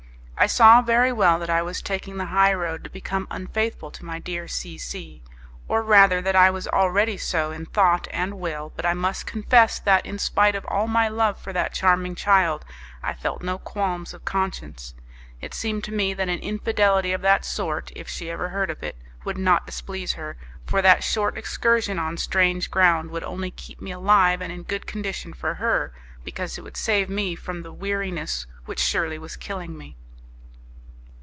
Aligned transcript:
I 0.43 0.47
saw 0.47 0.81
very 0.81 1.11
well 1.13 1.37
that 1.37 1.51
I 1.51 1.61
was 1.61 1.83
taking 1.83 2.17
the 2.17 2.25
high 2.33 2.55
road 2.55 2.83
to 2.83 2.89
become 2.89 3.27
unfaithful 3.29 3.91
to 3.91 4.03
my 4.05 4.17
dear 4.17 4.47
C 4.47 4.75
C, 4.75 5.21
or 5.67 5.83
rather 5.83 6.19
that 6.19 6.35
I 6.35 6.49
was 6.49 6.67
already 6.67 7.15
so 7.15 7.51
in 7.51 7.67
thought 7.67 8.07
and 8.09 8.39
will, 8.39 8.73
but 8.75 8.83
I 8.83 8.95
must 8.95 9.27
confess 9.27 9.77
that, 9.81 10.03
in 10.03 10.17
spite 10.17 10.55
of 10.55 10.65
all 10.65 10.87
my 10.87 11.07
love 11.07 11.37
for 11.39 11.53
that 11.53 11.75
charming 11.75 12.15
child, 12.15 12.65
I 13.03 13.13
felt 13.13 13.43
no 13.43 13.59
qualms 13.59 14.15
of 14.15 14.25
conscience. 14.25 14.95
It 15.41 15.53
seemed 15.53 15.83
to 15.83 15.91
me 15.91 16.11
that 16.15 16.27
an 16.27 16.39
infidelity 16.39 17.13
of 17.13 17.21
that 17.21 17.45
sort, 17.45 17.91
if 17.95 18.09
she 18.09 18.31
ever 18.31 18.49
heard 18.49 18.71
of 18.71 18.81
it, 18.81 18.97
would 19.23 19.37
not 19.37 19.67
displease 19.67 20.13
her, 20.13 20.37
for 20.65 20.81
that 20.81 21.03
short 21.03 21.37
excursion 21.37 21.99
on 21.99 22.17
strange 22.17 22.71
ground 22.71 23.11
would 23.11 23.23
only 23.23 23.51
keep 23.51 23.79
me 23.79 23.91
alive 23.91 24.41
and 24.41 24.51
in 24.51 24.63
good 24.63 24.87
condition 24.87 25.33
for 25.33 25.53
her, 25.53 25.93
because 26.23 26.57
it 26.57 26.63
would 26.63 26.77
save 26.77 27.11
me 27.11 27.35
from 27.35 27.61
the 27.61 27.71
weariness 27.71 28.47
which 28.65 28.79
was 28.79 28.87
surely 29.29 29.37
killing 29.39 29.77
me. 29.77 29.95